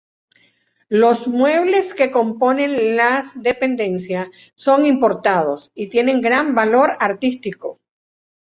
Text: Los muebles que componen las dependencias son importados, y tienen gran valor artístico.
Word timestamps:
Los 0.89 1.27
muebles 1.27 1.93
que 1.93 2.11
componen 2.11 2.95
las 2.97 3.39
dependencias 3.43 4.31
son 4.55 4.87
importados, 4.87 5.69
y 5.75 5.89
tienen 5.89 6.21
gran 6.21 6.55
valor 6.55 6.97
artístico. 6.99 7.79